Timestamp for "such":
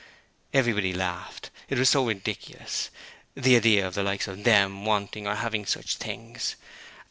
5.67-5.97